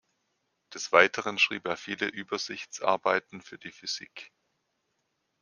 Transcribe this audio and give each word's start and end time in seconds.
Des 0.73 0.91
Weiteren 0.91 1.37
schrieb 1.37 1.67
er 1.67 1.77
viele 1.77 2.07
Übersichtsarbeiten 2.07 3.39
für 3.43 3.59
die 3.59 3.71
Physik. 3.71 4.31